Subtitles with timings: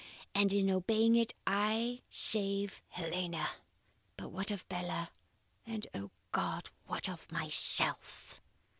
[0.33, 3.49] and in obeying it I save Helena.
[4.17, 5.11] But what of Bella?
[5.63, 8.41] and O God, what of myself?"